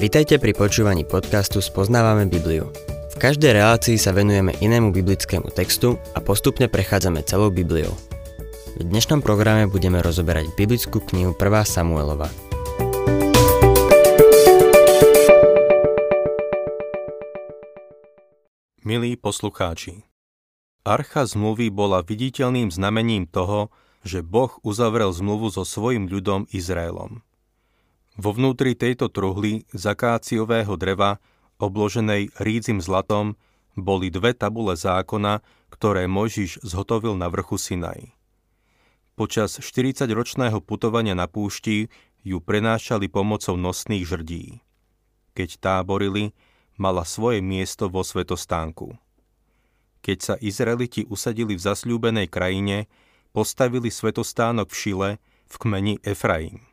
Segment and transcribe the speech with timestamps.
[0.00, 2.72] Vitajte pri počúvaní podcastu Spoznávame Bibliu.
[3.12, 7.92] V každej relácii sa venujeme inému biblickému textu a postupne prechádzame celou Bibliou.
[8.80, 11.44] V dnešnom programe budeme rozoberať biblickú knihu 1.
[11.68, 12.32] Samuelova.
[18.80, 20.08] Milí poslucháči,
[20.80, 23.68] Archa zmluvy bola viditeľným znamením toho,
[24.00, 27.20] že Boh uzavrel zmluvu so svojim ľudom Izraelom.
[28.18, 31.22] Vo vnútri tejto truhly zakáciového dreva,
[31.60, 33.38] obloženej rídzim zlatom,
[33.78, 38.10] boli dve tabule zákona, ktoré Mojžiš zhotovil na vrchu Sinaj.
[39.14, 41.92] Počas 40-ročného putovania na púšti
[42.24, 44.64] ju prenášali pomocou nosných žrdí.
[45.36, 46.32] Keď táborili,
[46.80, 48.96] mala svoje miesto vo svetostánku.
[50.00, 52.88] Keď sa Izraeliti usadili v zasľúbenej krajine,
[53.36, 55.10] postavili svetostánok v Šile
[55.46, 56.69] v kmeni Efraim.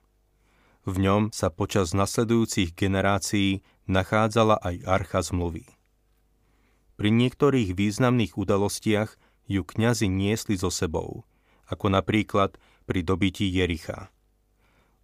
[0.88, 3.60] V ňom sa počas nasledujúcich generácií
[3.92, 5.68] nachádzala aj archa zmluvy.
[6.96, 9.20] Pri niektorých významných udalostiach
[9.52, 11.28] ju kňazi niesli so sebou,
[11.68, 12.56] ako napríklad
[12.88, 14.08] pri dobití Jericha.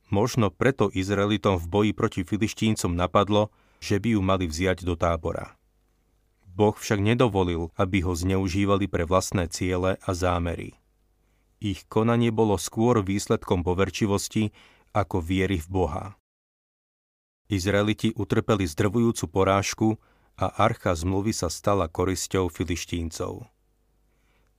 [0.07, 3.51] Možno preto Izraelitom v boji proti filištíncom napadlo,
[3.83, 5.59] že by ju mali vziať do tábora.
[6.47, 10.79] Boh však nedovolil, aby ho zneužívali pre vlastné ciele a zámery.
[11.63, 14.55] Ich konanie bolo skôr výsledkom poverčivosti
[14.93, 16.05] ako viery v Boha.
[17.49, 19.87] Izraeliti utrpeli zdrvujúcu porážku
[20.37, 23.49] a archa zmluvy sa stala korisťou filištíncov.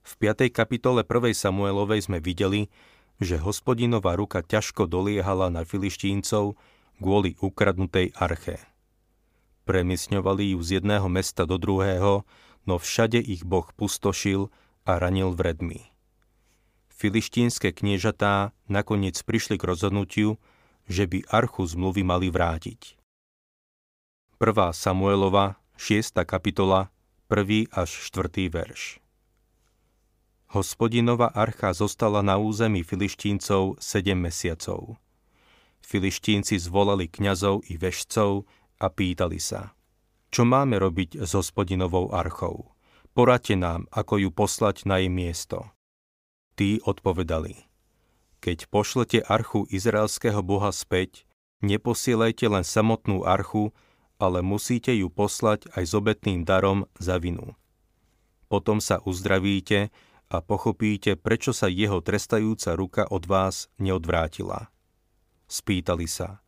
[0.05, 0.53] V 5.
[0.53, 1.33] kapitole 1.
[1.33, 2.69] Samuelovej sme videli,
[3.17, 6.59] že hospodinová ruka ťažko doliehala na filištíncov
[7.01, 8.61] kvôli ukradnutej arche.
[9.65, 12.21] Premiesňovali ju z jedného mesta do druhého,
[12.69, 14.53] no všade ich Boh pustošil
[14.85, 15.94] a ranil vredmi
[16.95, 20.39] filištínske kniežatá nakoniec prišli k rozhodnutiu,
[20.87, 22.95] že by archu zmluvy mali vrátiť.
[24.39, 24.71] 1.
[24.71, 26.23] Samuelova, 6.
[26.23, 26.91] kapitola,
[27.27, 27.67] 1.
[27.75, 28.47] až 4.
[28.47, 29.03] verš.
[30.55, 34.95] Hospodinova archa zostala na území filištíncov 7 mesiacov.
[35.83, 38.47] Filištínci zvolali kňazov i vešcov
[38.79, 39.75] a pýtali sa,
[40.35, 42.75] čo máme robiť s hospodinovou archou?
[43.15, 45.74] Poradte nám, ako ju poslať na jej miesto.
[46.55, 47.67] Tí odpovedali,
[48.39, 51.27] keď pošlete archu izraelského boha späť,
[51.59, 53.75] neposielajte len samotnú archu,
[54.15, 57.59] ale musíte ju poslať aj s obetným darom za vinu.
[58.47, 59.91] Potom sa uzdravíte
[60.31, 64.71] a pochopíte, prečo sa jeho trestajúca ruka od vás neodvrátila.
[65.51, 66.39] Spýtali sa,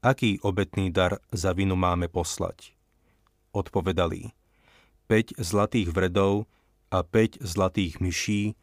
[0.00, 2.72] aký obetný dar za vinu máme poslať?
[3.52, 4.32] Odpovedali,
[5.06, 6.48] 5 zlatých vredov
[6.88, 8.56] a 5 zlatých myší,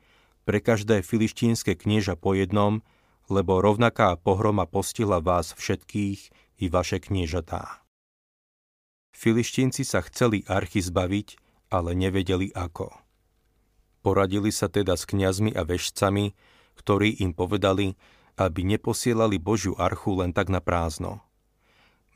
[0.43, 2.81] pre každé filištínske knieža po jednom,
[3.29, 6.19] lebo rovnaká pohroma postihla vás všetkých
[6.59, 7.81] i vaše kniežatá.
[9.15, 11.37] Filištínci sa chceli archy zbaviť,
[11.69, 12.91] ale nevedeli ako.
[14.01, 16.33] Poradili sa teda s kňazmi a vešcami,
[16.81, 17.93] ktorí im povedali,
[18.33, 21.21] aby neposielali Božiu archu len tak na prázdno.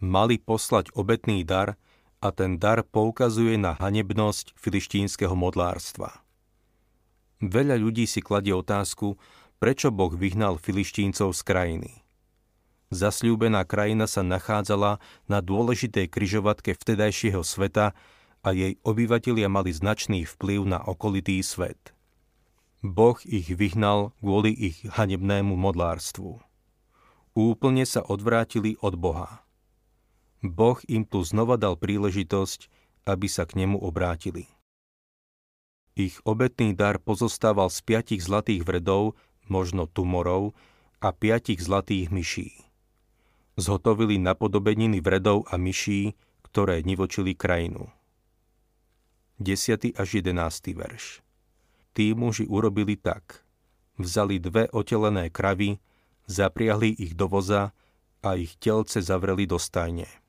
[0.01, 1.77] Mali poslať obetný dar
[2.19, 6.24] a ten dar poukazuje na hanebnosť filištínskeho modlárstva.
[7.43, 9.19] Veľa ľudí si kladie otázku,
[9.59, 11.91] prečo Boh vyhnal filištíncov z krajiny.
[12.93, 17.97] Zasľúbená krajina sa nachádzala na dôležitej kryžovatke vtedajšieho sveta
[18.45, 21.97] a jej obyvatelia mali značný vplyv na okolitý svet.
[22.85, 26.37] Boh ich vyhnal kvôli ich hanebnému modlárstvu.
[27.33, 29.41] Úplne sa odvrátili od Boha.
[30.45, 32.69] Boh im tu znova dal príležitosť,
[33.09, 34.54] aby sa k nemu obrátili.
[35.95, 39.15] Ich obetný dar pozostával z piatich zlatých vredov,
[39.47, 40.51] možno tumorov,
[40.99, 42.51] a piatich zlatých myší.
[43.55, 47.87] Zhotovili napodobeniny vredov a myší, ktoré nivočili krajinu.
[49.39, 49.95] 10.
[49.95, 50.75] až 11.
[50.75, 51.23] verš
[51.95, 53.47] Tí muži urobili tak.
[53.95, 55.79] Vzali dve otelené kravy,
[56.27, 57.71] zapriahli ich do voza
[58.19, 60.24] a ich telce zavreli do stajne.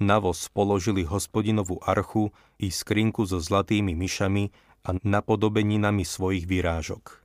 [0.00, 4.48] Na voz položili hospodinovú archu i skrinku so zlatými myšami
[4.88, 7.20] a napodobeninami svojich výrážok.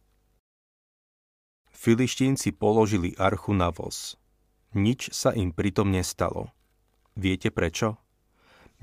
[1.72, 4.19] Filištínci položili archu na voz.
[4.75, 6.51] Nič sa im pritom nestalo.
[7.16, 7.95] Viete prečo?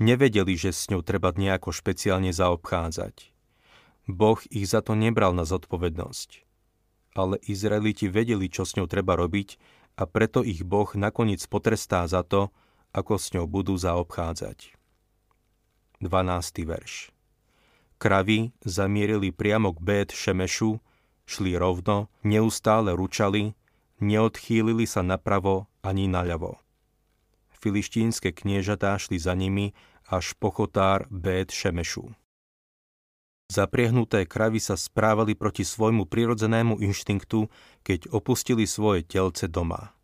[0.01, 3.29] Nevedeli, že s ňou treba nejako špeciálne zaobchádzať.
[4.09, 6.29] Boh ich za to nebral na zodpovednosť.
[7.13, 9.61] Ale Izraeliti vedeli, čo s ňou treba robiť
[10.01, 12.49] a preto ich Boh nakoniec potrestá za to,
[12.93, 14.77] ako s ňou budú zaobchádzať.
[15.99, 16.69] 12.
[16.69, 17.09] verš
[17.97, 20.77] Kravy zamierili priamo k Bet Šemešu,
[21.23, 23.55] šli rovno, neustále ručali,
[24.03, 26.59] neodchýlili sa napravo ani naľavo.
[27.63, 29.71] filištínske kniežatá šli za nimi
[30.11, 32.11] až pochotár Bet Šemešu.
[33.47, 37.47] Zapriehnuté kravy sa správali proti svojmu prirodzenému inštinktu,
[37.87, 39.95] keď opustili svoje telce doma.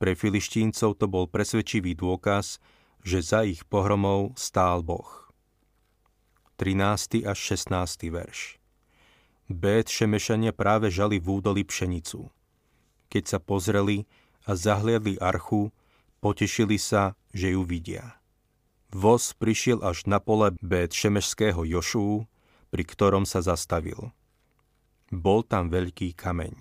[0.00, 2.56] Pre filištíncov to bol presvedčivý dôkaz,
[3.04, 5.28] že za ich pohromou stál Boh.
[6.56, 7.28] 13.
[7.28, 8.08] až 16.
[8.08, 8.56] verš
[9.52, 12.32] Bet Šemešania práve žali v údoli pšenicu.
[13.12, 14.08] Keď sa pozreli
[14.48, 15.68] a zahliadli archu,
[16.24, 18.16] potešili sa, že ju vidia.
[18.88, 22.24] Voz prišiel až na pole Bet Šemešského Jošú,
[22.72, 24.16] pri ktorom sa zastavil.
[25.12, 26.56] Bol tam veľký kameň.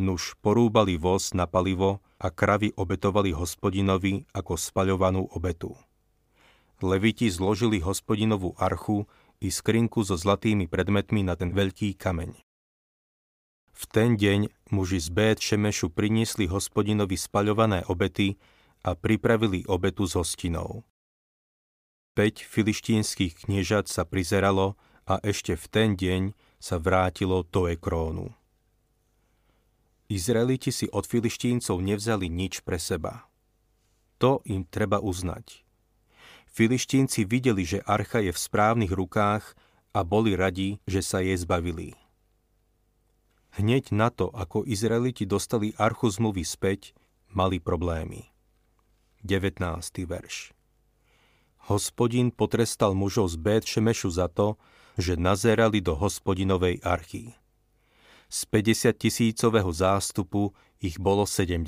[0.00, 5.72] Nuž porúbali voz na palivo a kravy obetovali hospodinovi ako spaľovanú obetu.
[6.84, 9.08] Leviti zložili hospodinovú archu
[9.40, 12.36] i skrinku so zlatými predmetmi na ten veľký kameň.
[13.72, 18.36] V ten deň muži z Bét Šemešu priniesli hospodinovi spaľované obety
[18.84, 20.84] a pripravili obetu s hostinou.
[22.12, 24.76] Peť filištínskych kniežat sa prizeralo
[25.08, 28.36] a ešte v ten deň sa vrátilo do Ekrónu.
[30.10, 33.30] Izraeliti si od filištíncov nevzali nič pre seba.
[34.18, 35.62] To im treba uznať.
[36.50, 39.54] Filištínci videli, že archa je v správnych rukách
[39.94, 41.94] a boli radi, že sa jej zbavili.
[43.54, 46.90] Hneď na to, ako Izraeliti dostali archu zmluvy späť,
[47.30, 48.34] mali problémy.
[49.22, 49.62] 19.
[50.10, 50.50] verš
[51.70, 54.58] Hospodin potrestal mužov z Bet Šemešu za to,
[54.98, 57.39] že nazerali do hospodinovej archy.
[58.30, 61.66] Z 50 tisícového zástupu ich bolo 70.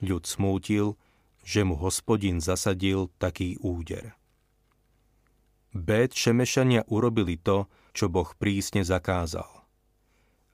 [0.00, 0.94] Ľud smútil,
[1.42, 4.14] že mu hospodin zasadil taký úder.
[5.74, 9.50] Bet Šemešania urobili to, čo Boh prísne zakázal.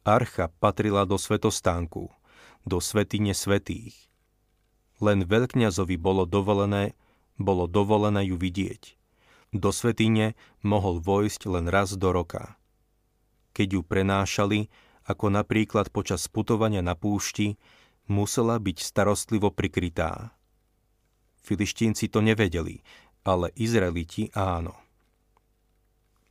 [0.00, 2.09] Archa patrila do svetostánku,
[2.65, 3.94] do svetine svetých.
[4.97, 6.97] Len veľkňazovi bolo dovolené,
[7.37, 8.82] bolo dovolené ju vidieť–
[9.50, 12.55] do svetine mohol vojsť len raz do roka.
[13.61, 14.73] Keď ju prenášali,
[15.05, 17.61] ako napríklad počas putovania na púšti,
[18.09, 20.33] musela byť starostlivo prikrytá.
[21.45, 22.81] Filištínci to nevedeli,
[23.21, 24.81] ale Izraeliti áno.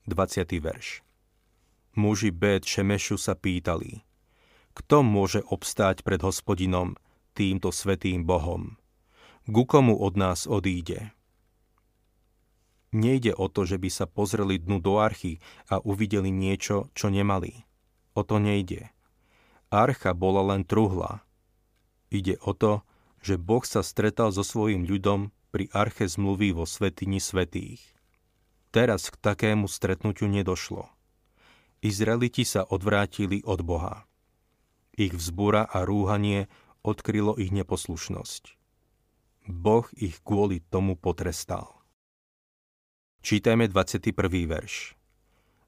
[0.09, 0.41] 20.
[0.57, 1.05] verš
[2.01, 4.01] Muži Bet Šemešu sa pýtali,
[4.73, 6.97] kto môže obstáť pred hospodinom,
[7.37, 8.81] týmto svetým Bohom?
[9.45, 11.13] Ku komu od nás odíde?
[12.89, 15.37] Nejde o to, že by sa pozreli dnu do archy
[15.69, 17.65] a uvideli niečo, čo nemali.
[18.17, 18.89] O to nejde.
[19.69, 21.21] Archa bola len truhla.
[22.09, 22.81] Ide o to,
[23.21, 27.81] že Boh sa stretal so svojím ľudom pri arche zmluvy vo svetini svetých.
[28.73, 30.89] Teraz k takému stretnutiu nedošlo.
[31.85, 34.09] Izraeliti sa odvrátili od Boha.
[34.97, 36.51] Ich vzbúra a rúhanie
[36.83, 38.57] odkrylo ich neposlušnosť.
[39.47, 41.78] Boh ich kvôli tomu potrestal.
[43.19, 44.15] Čítajme 21.
[44.47, 44.95] verš.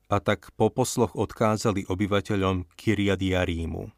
[0.07, 3.92] A tak po posloch odkázali obyvateľom Kyriadiarímu.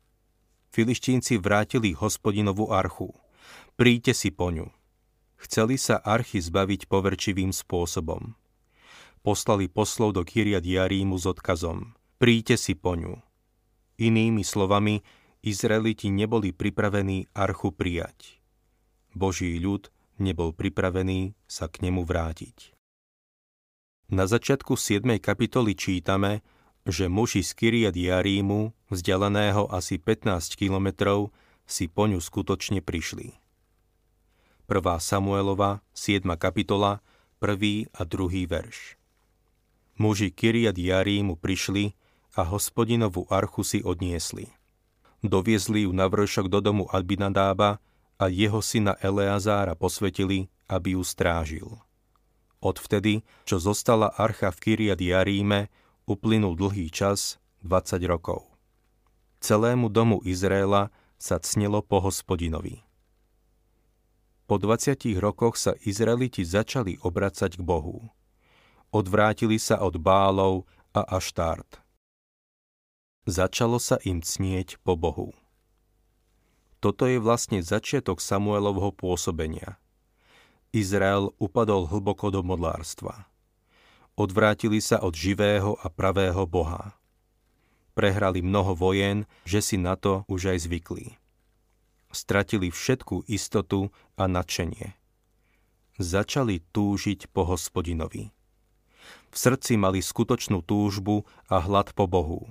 [0.74, 3.14] Filištínci vrátili hospodinovú archu.
[3.78, 4.74] Príďte si po ňu.
[5.38, 8.34] Chceli sa archy zbaviť poverčivým spôsobom.
[9.22, 11.94] Poslali poslov do Kyriadiarímu s odkazom.
[12.18, 13.22] Príďte si po ňu.
[14.02, 15.06] Inými slovami,
[15.46, 18.42] Izraeliti neboli pripravení archu prijať.
[19.14, 22.73] Boží ľud nebol pripravený sa k nemu vrátiť.
[24.12, 25.08] Na začiatku 7.
[25.24, 26.44] kapitoly čítame,
[26.84, 31.32] že muži z Kyriat Jarímu, vzdialeného asi 15 kilometrov,
[31.64, 33.32] si po ňu skutočne prišli.
[34.68, 35.00] 1.
[35.00, 36.28] Samuelova, 7.
[36.36, 37.00] kapitola,
[37.40, 37.88] 1.
[37.96, 38.44] a 2.
[38.44, 39.00] verš.
[39.96, 41.96] Muži Kyriat Jarímu prišli
[42.36, 44.52] a hospodinovú archu si odniesli.
[45.24, 47.80] Doviezli ju na vršok do domu Albinadába
[48.20, 51.70] a jeho syna Eleazára posvetili, aby ju strážil.
[52.64, 55.68] Odvtedy, čo zostala archa v Kyriat Jaríme,
[56.08, 57.36] uplynul dlhý čas,
[57.68, 58.48] 20 rokov.
[59.44, 60.88] Celému domu Izraela
[61.20, 62.80] sa cnilo po hospodinovi.
[64.48, 68.08] Po 20 rokoch sa Izraeliti začali obracať k Bohu.
[68.96, 70.64] Odvrátili sa od Bálov
[70.96, 71.84] a Aštart.
[73.28, 75.36] Začalo sa im cnieť po Bohu.
[76.80, 79.76] Toto je vlastne začiatok Samuelovho pôsobenia–
[80.74, 83.30] Izrael upadol hlboko do modlárstva.
[84.18, 86.98] Odvrátili sa od živého a pravého Boha.
[87.94, 91.14] Prehrali mnoho vojen, že si na to už aj zvykli.
[92.10, 94.98] Stratili všetkú istotu a nadšenie.
[96.02, 98.34] Začali túžiť po hospodinovi.
[99.30, 102.50] V srdci mali skutočnú túžbu a hlad po Bohu.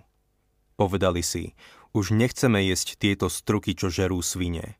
[0.79, 1.59] Povedali si,
[1.91, 4.79] už nechceme jesť tieto struky, čo žerú svine.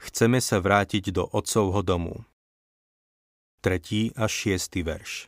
[0.00, 2.24] Chceme sa vrátiť do otcovho domu.
[3.58, 4.14] 3.
[4.14, 4.86] až 6.
[4.86, 5.26] verš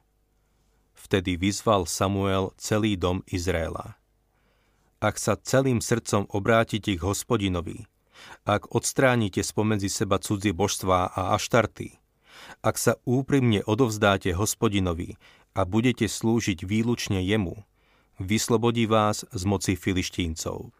[0.94, 3.98] Vtedy vyzval Samuel celý dom Izraela.
[5.02, 7.90] Ak sa celým srdcom obrátite k hospodinovi,
[8.46, 11.98] ak odstránite spomedzi seba cudzie božstvá a aštarty,
[12.62, 15.18] ak sa úprimne odovzdáte hospodinovi
[15.58, 17.66] a budete slúžiť výlučne jemu,
[18.22, 20.70] vyslobodí vás z moci filištíncov.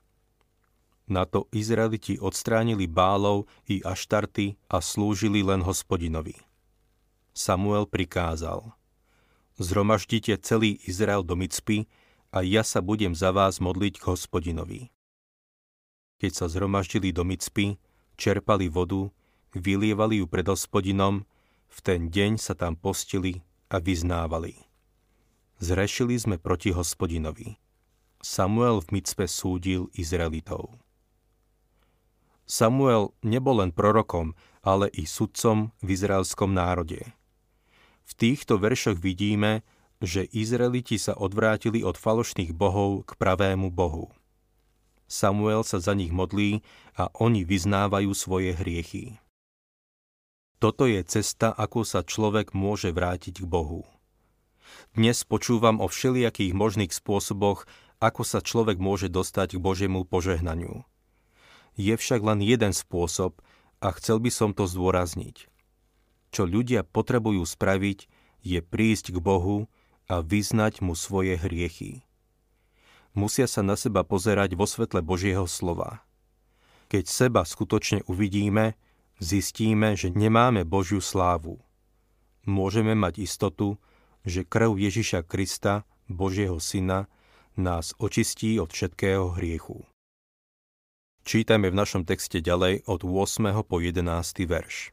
[1.10, 6.49] Na to Izraeliti odstránili bálov i aštarty a slúžili len hospodinovi.
[7.30, 8.74] Samuel prikázal
[9.60, 11.84] Zromaždite celý Izrael do Micpy
[12.32, 14.80] a ja sa budem za vás modliť k hospodinovi.
[16.16, 17.76] Keď sa zhromaždili do Micpy,
[18.16, 19.12] čerpali vodu,
[19.52, 21.28] vylievali ju pred hospodinom,
[21.70, 24.56] v ten deň sa tam postili a vyznávali.
[25.60, 27.60] Zrešili sme proti hospodinovi.
[28.24, 30.76] Samuel v Micpe súdil Izraelitov.
[32.48, 34.32] Samuel nebol len prorokom,
[34.64, 37.19] ale i sudcom v izraelskom národe.
[38.10, 39.62] V týchto veršoch vidíme,
[40.02, 44.10] že Izraeliti sa odvrátili od falošných bohov k pravému Bohu.
[45.06, 46.66] Samuel sa za nich modlí
[46.98, 49.22] a oni vyznávajú svoje hriechy.
[50.58, 53.86] Toto je cesta, ako sa človek môže vrátiť k Bohu.
[54.94, 57.66] Dnes počúvam o všelijakých možných spôsoboch,
[57.98, 60.86] ako sa človek môže dostať k Božiemu požehnaniu.
[61.74, 63.38] Je však len jeden spôsob
[63.82, 65.49] a chcel by som to zdôrazniť.
[66.30, 68.06] Čo ľudia potrebujú spraviť,
[68.46, 69.66] je prísť k Bohu
[70.10, 72.02] a vyznať mu svoje hriechy.
[73.14, 76.06] Musia sa na seba pozerať vo svetle Božieho slova.
[76.90, 78.78] Keď seba skutočne uvidíme,
[79.18, 81.58] zistíme, že nemáme Božiu slávu.
[82.46, 83.78] Môžeme mať istotu,
[84.26, 87.06] že krv Ježiša Krista, Božieho Syna,
[87.58, 89.86] nás očistí od všetkého hriechu.
[91.26, 93.62] Čítajme v našom texte ďalej od 8.
[93.66, 94.02] po 11.
[94.48, 94.90] verš.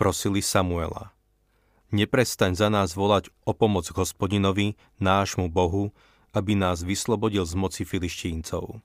[0.00, 1.12] Prosili Samuela.
[1.92, 5.92] Neprestaň za nás volať o pomoc hospodinovi, nášmu Bohu,
[6.32, 8.80] aby nás vyslobodil z moci filištíncov.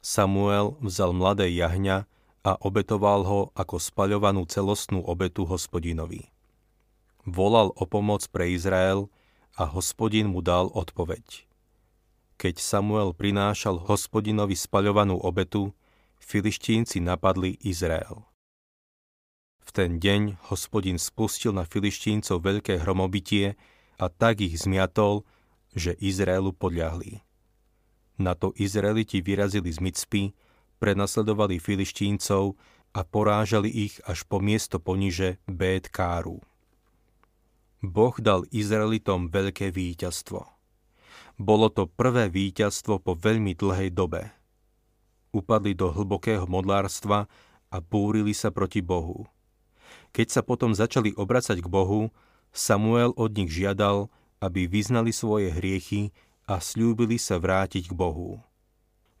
[0.00, 2.08] Samuel vzal mladé jahňa
[2.48, 6.32] a obetoval ho ako spaľovanú celostnú obetu hospodinovi.
[7.28, 9.12] Volal o pomoc pre Izrael
[9.60, 11.44] a hospodin mu dal odpoveď.
[12.40, 15.76] Keď Samuel prinášal hospodinovi spaľovanú obetu,
[16.24, 18.31] filištínci napadli Izrael.
[19.62, 23.54] V ten deň hospodin spustil na filištíncov veľké hromobitie
[23.96, 25.22] a tak ich zmiatol,
[25.72, 27.22] že Izraelu podľahli.
[28.20, 30.22] Na to Izraeliti vyrazili z Micpy,
[30.82, 32.58] prenasledovali filištíncov
[32.92, 36.42] a porážali ich až po miesto poniže Bét Káru.
[37.82, 40.44] Boh dal Izraelitom veľké víťazstvo.
[41.40, 44.30] Bolo to prvé víťazstvo po veľmi dlhej dobe.
[45.32, 47.26] Upadli do hlbokého modlárstva
[47.72, 49.24] a búrili sa proti Bohu.
[50.12, 52.12] Keď sa potom začali obracať k Bohu,
[52.52, 54.12] Samuel od nich žiadal,
[54.44, 56.12] aby vyznali svoje hriechy
[56.44, 58.44] a slúbili sa vrátiť k Bohu.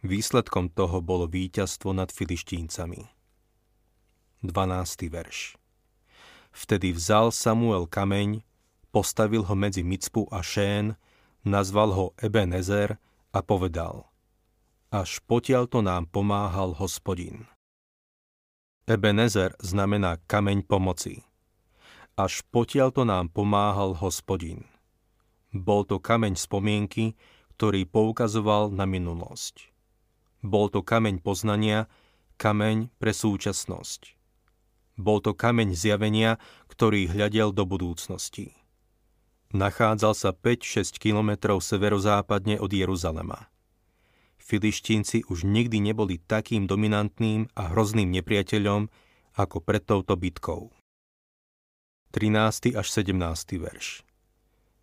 [0.04, 3.08] Výsledkom toho bolo víťazstvo nad filištíncami.
[4.42, 5.08] 12.
[5.08, 5.56] verš
[6.52, 8.44] Vtedy vzal Samuel kameň,
[8.92, 11.00] postavil ho medzi Micpu a Šén
[11.46, 13.00] nazval ho Ebenezer
[13.32, 14.10] a povedal
[14.92, 17.48] Až potiaľ to nám pomáhal hospodin.
[18.88, 21.22] Ebenezer znamená kameň pomoci.
[22.18, 24.66] Až potiaľ to nám pomáhal hospodin.
[25.52, 27.14] Bol to kameň spomienky,
[27.56, 29.70] ktorý poukazoval na minulosť.
[30.42, 31.86] Bol to kameň poznania,
[32.40, 34.18] kameň pre súčasnosť.
[34.98, 38.62] Bol to kameň zjavenia, ktorý hľadel do budúcnosti
[39.52, 43.51] nachádzal sa 5-6 kilometrov severozápadne od Jeruzalema.
[44.42, 48.90] Filištínci už nikdy neboli takým dominantným a hrozným nepriateľom
[49.38, 50.74] ako pred touto bitkou.
[52.10, 52.76] 13.
[52.76, 53.16] až 17.
[53.62, 54.04] verš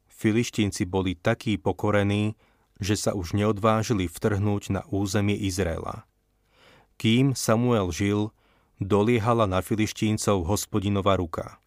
[0.10, 2.34] Filištínci boli takí pokorení,
[2.80, 6.08] že sa už neodvážili vtrhnúť na územie Izraela.
[6.98, 8.32] Kým Samuel žil,
[8.80, 11.56] doliehala na Filištíncov hospodinová ruka–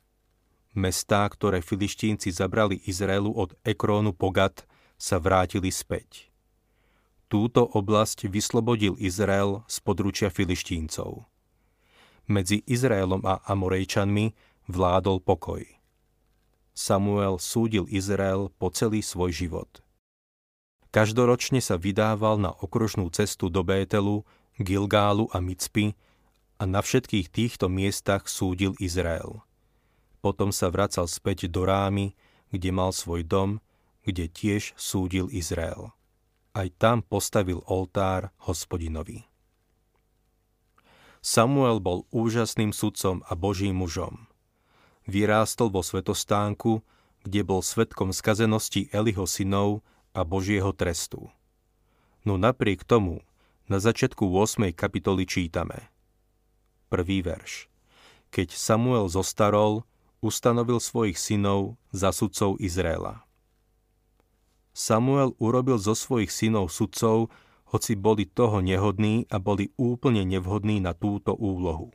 [0.73, 4.65] Mestá, ktoré filištínci zabrali Izraelu od Ekrónu po Gat,
[4.97, 6.32] sa vrátili späť.
[7.33, 11.25] Túto oblasť vyslobodil Izrael z područia filištíncov.
[12.29, 14.37] Medzi Izraelom a Amorejčanmi
[14.69, 15.65] vládol pokoj.
[16.77, 19.81] Samuel súdil Izrael po celý svoj život.
[20.93, 24.29] Každoročne sa vydával na okružnú cestu do Bételu,
[24.61, 25.97] Gilgálu a Micpy
[26.61, 29.41] a na všetkých týchto miestach súdil Izrael.
[30.21, 32.13] Potom sa vracal späť do Rámy,
[32.53, 33.65] kde mal svoj dom,
[34.05, 35.97] kde tiež súdil Izrael.
[36.53, 39.25] Aj tam postavil oltár hospodinovi.
[41.25, 44.29] Samuel bol úžasným sudcom a božím mužom.
[45.09, 46.85] Vyrástol vo svetostánku,
[47.25, 49.81] kde bol svetkom skazenosti Eliho synov
[50.13, 51.33] a Božieho trestu.
[52.27, 53.25] No napriek tomu,
[53.71, 54.77] na začiatku 8.
[54.77, 55.89] kapitoly čítame.
[56.93, 57.73] Prvý verš.
[58.29, 59.89] Keď Samuel zostarol,
[60.21, 63.25] ustanovil svojich synov za sudcov Izraela.
[64.73, 67.29] Samuel urobil zo svojich synov sudcov,
[67.73, 71.93] hoci boli toho nehodní a boli úplne nevhodní na túto úlohu.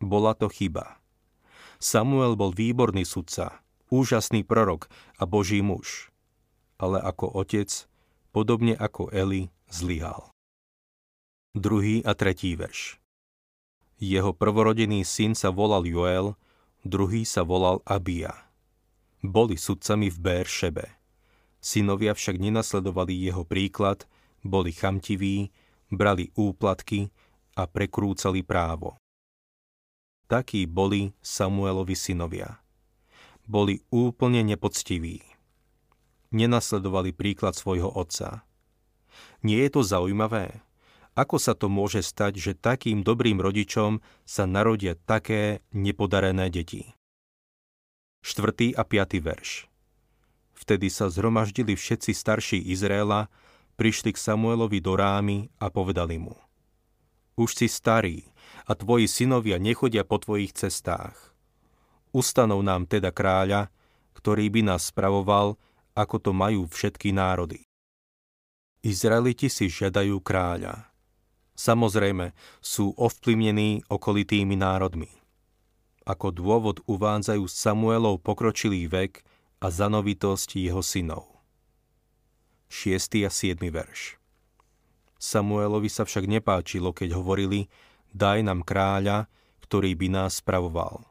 [0.00, 1.00] Bola to chyba.
[1.80, 6.12] Samuel bol výborný sudca, úžasný prorok a boží muž.
[6.80, 7.68] Ale ako otec,
[8.32, 10.32] podobne ako Eli, zlyhal.
[11.56, 13.00] Druhý a tretí verš.
[14.00, 16.32] Jeho prvorodený syn sa volal Joel,
[16.88, 18.32] druhý sa volal Abia.
[19.20, 20.99] Boli sudcami v Béršebe.
[21.60, 24.08] Synovia však nenasledovali jeho príklad
[24.40, 25.52] boli chamtiví,
[25.92, 27.12] brali úplatky
[27.56, 28.96] a prekrúcali právo.
[30.30, 32.62] Takí boli Samuelovi synovia.
[33.44, 35.20] Boli úplne nepoctiví.
[36.30, 38.46] Nenasledovali príklad svojho otca.
[39.42, 40.62] Nie je to zaujímavé?
[41.18, 46.94] Ako sa to môže stať, že takým dobrým rodičom sa narodia také nepodarené deti?
[48.22, 48.78] 4.
[48.78, 49.18] a 5.
[49.18, 49.69] verš
[50.60, 53.32] Vtedy sa zhromaždili všetci starší Izraela
[53.80, 56.36] prišli k Samuelovi do rámy a povedali mu
[57.40, 58.28] Už si starý
[58.68, 61.16] a tvoji synovia nechodia po tvojich cestách.
[62.12, 63.72] Ustanov nám teda kráľa,
[64.12, 65.56] ktorý by nás spravoval,
[65.96, 67.64] ako to majú všetky národy.
[68.84, 70.92] Izraeliti si žiadajú kráľa.
[71.56, 75.08] Samozrejme, sú ovplyvnení okolitými národmi.
[76.04, 79.24] Ako dôvod uvádzajú Samuelov pokročilý vek
[79.60, 81.28] a zanovitosť jeho synov.
[82.72, 83.28] 6.
[83.28, 83.60] a 7.
[83.60, 84.16] verš.
[85.20, 87.68] Samuelovi sa však nepáčilo, keď hovorili,
[88.16, 89.28] daj nám kráľa,
[89.60, 91.04] ktorý by nás spravoval.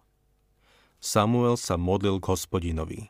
[0.98, 3.02] Samuel sa modlil k hospodinovi.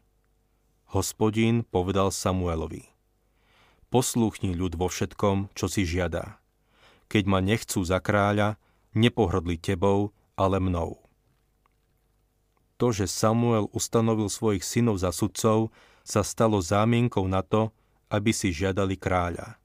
[0.91, 2.91] Hospodin povedal Samuelovi,
[3.87, 6.37] poslúchni ľud vo všetkom, čo si žiada.
[7.07, 8.59] Keď ma nechcú za kráľa,
[8.91, 11.01] nepohrdli tebou, ale mnou.
[12.79, 15.75] To, že Samuel ustanovil svojich synov za sudcov,
[16.07, 17.75] sa stalo zámienkou na to,
[18.07, 19.59] aby si žiadali kráľa.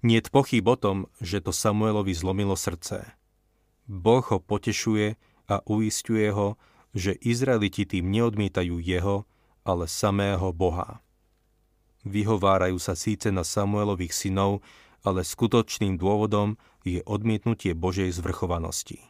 [0.00, 3.04] Niet pochyb o tom, že to Samuelovi zlomilo srdce.
[3.86, 5.16] Boh ho potešuje
[5.50, 6.56] a uistuje ho,
[6.96, 9.28] že Izraeliti tým neodmietajú jeho,
[9.62, 11.04] ale samého Boha.
[12.02, 14.64] Vyhovárajú sa síce na Samuelových synov,
[15.04, 19.04] ale skutočným dôvodom je odmietnutie Božej zvrchovanosti.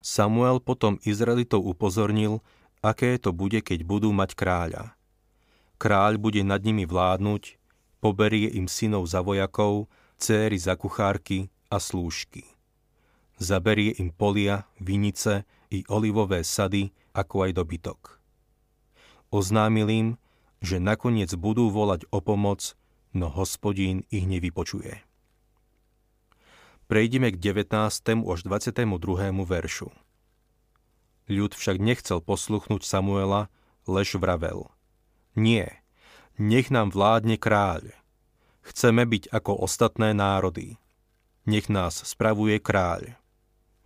[0.00, 2.40] Samuel potom Izraelitov upozornil,
[2.80, 4.96] aké to bude, keď budú mať kráľa.
[5.76, 7.60] Kráľ bude nad nimi vládnuť,
[8.00, 12.44] poberie im synov za vojakov, céry za kuchárky a slúžky.
[13.40, 18.00] Zaberie im polia, vinice i olivové sady, ako aj dobytok.
[19.32, 20.08] Oznámil im,
[20.60, 22.76] že nakoniec budú volať o pomoc,
[23.16, 25.09] no hospodín ich nevypočuje.
[26.90, 27.70] Prejdeme k 19.
[28.26, 28.82] až 22.
[29.46, 29.94] veršu.
[31.30, 33.46] Ľud však nechcel posluchnúť Samuela,
[33.86, 34.66] lež vravel–
[35.38, 35.70] nie,
[36.42, 37.94] nech nám vládne kráľ.
[38.66, 40.76] Chceme byť ako ostatné národy.
[41.46, 43.14] Nech nás spravuje kráľ.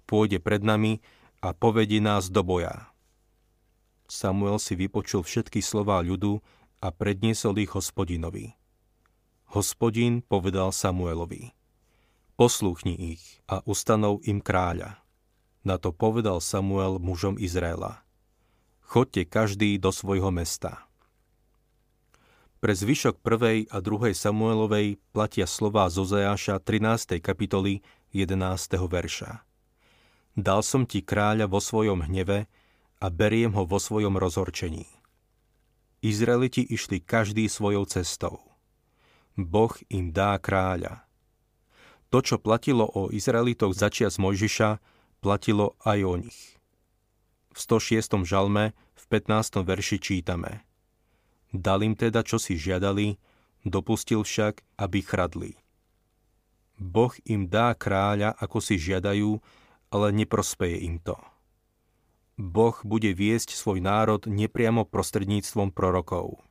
[0.09, 1.05] Pôjde pred nami
[1.45, 2.89] a povedie nás do boja.
[4.09, 6.41] Samuel si vypočul všetky slová ľudu
[6.81, 8.57] a predniesol ich hospodinovi.
[9.53, 11.53] Hospodin povedal Samuelovi.
[12.35, 14.99] Poslúchni ich a ustanov im kráľa.
[15.63, 18.03] Na to povedal Samuel mužom Izraela.
[18.83, 20.83] Chodte každý do svojho mesta.
[22.59, 23.71] Pre zvyšok 1.
[23.71, 24.11] a 2.
[24.19, 27.23] Samuelovej platia slová Zozeáša 13.
[27.23, 28.35] kapitoly 11.
[28.83, 29.47] verša.
[30.35, 32.51] Dal som ti kráľa vo svojom hneve
[32.99, 34.91] a beriem ho vo svojom rozhorčení.
[36.03, 38.43] Izraeliti išli každý svojou cestou.
[39.39, 41.04] Boh im dá kráľa.
[42.15, 44.71] To, čo platilo o Izraelitoch začia z Mojžiša,
[45.19, 46.63] platilo aj o nich.
[47.51, 48.23] V 106.
[48.23, 49.67] žalme v 15.
[49.67, 50.63] verši čítame–
[51.55, 53.15] Dal im teda, čo si žiadali,
[53.63, 55.55] dopustil však, aby chradli.
[56.83, 59.39] Boh im dá kráľa, ako si žiadajú,
[59.95, 61.15] ale neprospeje im to.
[62.35, 66.43] Boh bude viesť svoj národ nepriamo prostredníctvom prorokov.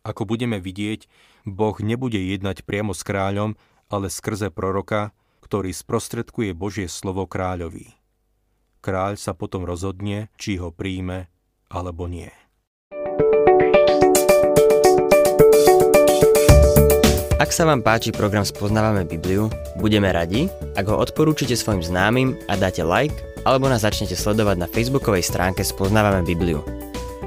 [0.00, 1.04] Ako budeme vidieť,
[1.44, 3.60] Boh nebude jednať priamo s kráľom,
[3.94, 5.14] ale skrze proroka,
[5.46, 7.94] ktorý sprostredkuje Božie slovo kráľovi.
[8.82, 11.30] Kráľ sa potom rozhodne, či ho príjme
[11.70, 12.28] alebo nie.
[17.34, 22.56] Ak sa vám páči program Spoznávame Bibliu, budeme radi, ak ho odporúčite svojim známym a
[22.56, 26.64] dáte like, alebo nás začnete sledovať na facebookovej stránke Spoznávame Bibliu.